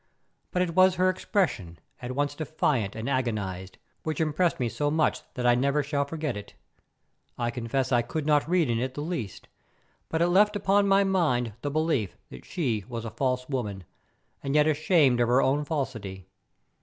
But 0.49 0.63
it 0.63 0.73
was 0.75 0.95
her 0.95 1.11
expression, 1.11 1.77
at 2.01 2.13
once 2.15 2.33
defiant 2.33 2.95
and 2.95 3.07
agonized, 3.07 3.77
which 4.01 4.19
impressed 4.19 4.59
me 4.59 4.67
so 4.67 4.89
much 4.89 5.21
that 5.35 5.45
I 5.45 5.53
never 5.53 5.83
shall 5.83 6.05
forget 6.05 6.35
it. 6.35 6.55
I 7.37 7.51
confess 7.51 7.91
I 7.91 8.01
could 8.01 8.25
not 8.25 8.49
read 8.49 8.67
it 8.67 8.79
in 8.79 8.91
the 8.95 9.01
least, 9.01 9.47
but 10.09 10.19
it 10.19 10.29
left 10.29 10.55
upon 10.55 10.87
my 10.87 11.03
mind 11.03 11.53
the 11.61 11.69
belief 11.69 12.17
that 12.29 12.45
she 12.45 12.83
was 12.89 13.05
a 13.05 13.11
false 13.11 13.47
woman, 13.47 13.83
and 14.41 14.55
yet 14.55 14.65
ashamed 14.65 15.19
of 15.19 15.27
her 15.27 15.39
own 15.39 15.63
falsity. 15.65 16.25